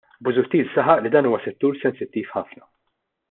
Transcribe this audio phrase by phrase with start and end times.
[0.27, 2.67] Busuttil saħaq li dan huwa settur sensittiv ħafna.